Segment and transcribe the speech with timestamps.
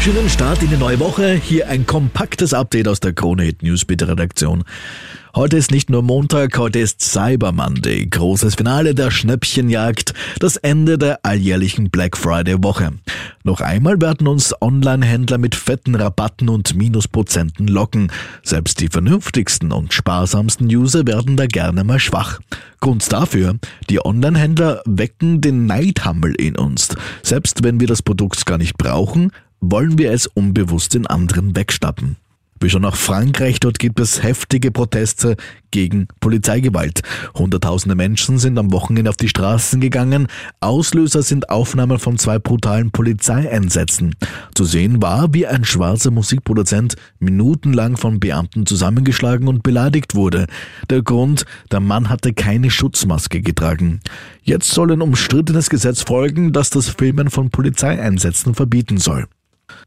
[0.00, 1.34] Schönen Start in die neue Woche.
[1.34, 4.64] Hier ein kompaktes Update aus der Krone Hit Newsbeat Redaktion.
[5.34, 10.98] Heute ist nicht nur Montag, heute ist Cyber Monday, großes Finale der Schnäppchenjagd, das Ende
[10.98, 12.92] der alljährlichen Black Friday Woche.
[13.44, 18.10] Noch einmal werden uns Online-Händler mit fetten Rabatten und Minusprozenten locken.
[18.42, 22.40] Selbst die vernünftigsten und sparsamsten User werden da gerne mal schwach.
[22.80, 23.58] Grund dafür,
[23.90, 26.88] die Online-Händler wecken den Neidhammel in uns.
[27.22, 32.16] Selbst wenn wir das Produkt gar nicht brauchen, wollen wir es unbewusst in anderen wegstappen.
[32.60, 35.36] Wie schon nach Frankreich, dort gibt es heftige Proteste
[35.70, 37.02] gegen Polizeigewalt.
[37.34, 40.26] Hunderttausende Menschen sind am Wochenende auf die Straßen gegangen.
[40.58, 44.16] Auslöser sind Aufnahmen von zwei brutalen Polizeieinsätzen.
[44.54, 50.46] Zu sehen war, wie ein schwarzer Musikproduzent minutenlang von Beamten zusammengeschlagen und beleidigt wurde.
[50.90, 54.00] Der Grund, der Mann hatte keine Schutzmaske getragen.
[54.42, 59.28] Jetzt soll ein umstrittenes Gesetz folgen, das das Filmen von Polizeieinsätzen verbieten soll.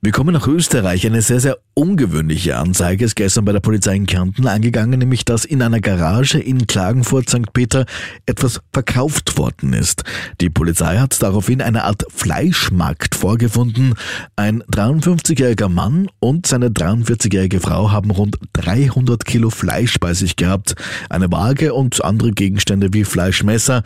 [0.03, 1.05] Wir kommen nach Österreich.
[1.05, 5.45] Eine sehr, sehr ungewöhnliche Anzeige ist gestern bei der Polizei in Kärnten angegangen, nämlich dass
[5.45, 7.53] in einer Garage in Klagenfurt St.
[7.53, 7.85] Peter
[8.25, 10.03] etwas verkauft worden ist.
[10.41, 13.93] Die Polizei hat daraufhin eine Art Fleischmarkt vorgefunden.
[14.35, 20.73] Ein 53-jähriger Mann und seine 43-jährige Frau haben rund 300 Kilo Fleisch bei sich gehabt,
[21.11, 23.83] eine Waage und andere Gegenstände wie Fleischmesser.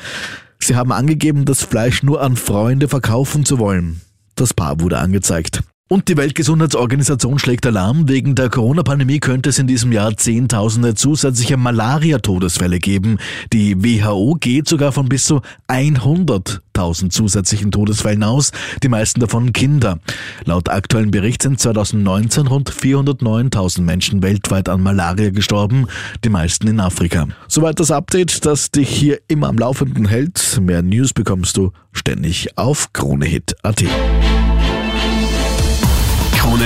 [0.60, 4.00] Sie haben angegeben, das Fleisch nur an Freunde verkaufen zu wollen.
[4.36, 5.62] Das Paar wurde angezeigt.
[5.88, 8.10] Und die Weltgesundheitsorganisation schlägt Alarm.
[8.10, 13.20] Wegen der Corona-Pandemie könnte es in diesem Jahr Zehntausende zusätzliche Malaria-Todesfälle geben.
[13.54, 20.00] Die WHO geht sogar von bis zu 100.000 zusätzlichen Todesfällen aus, die meisten davon Kinder.
[20.46, 25.86] Laut aktuellen Bericht sind 2019 rund 409.000 Menschen weltweit an Malaria gestorben,
[26.24, 27.28] die meisten in Afrika.
[27.48, 30.60] Soweit das Update, das dich hier immer am Laufenden hält.
[30.60, 33.84] Mehr News bekommst du ständig auf KroneHit.at.